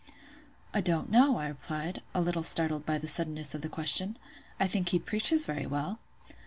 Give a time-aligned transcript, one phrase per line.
[0.73, 4.17] "I don't know," I replied, a little startled by the suddenness of the question;
[4.59, 5.99] "I think he preaches very well."